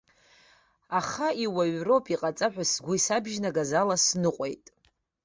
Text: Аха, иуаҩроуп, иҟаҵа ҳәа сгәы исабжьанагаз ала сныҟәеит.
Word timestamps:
Аха, 0.99 1.27
иуаҩроуп, 1.43 2.05
иҟаҵа 2.13 2.47
ҳәа 2.53 2.63
сгәы 2.71 2.93
исабжьанагаз 2.97 3.71
ала 3.81 3.95
сныҟәеит. 4.05 4.65